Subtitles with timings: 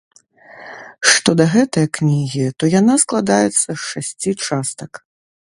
[1.11, 4.91] Што да гэтае кнігі, то яна складаецца з шасці частак.